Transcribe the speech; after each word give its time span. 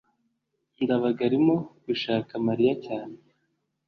ndabaga 0.83 1.21
arimo 1.27 1.55
gushaka 1.85 2.31
mariya 2.47 2.73
cyane 2.85 3.17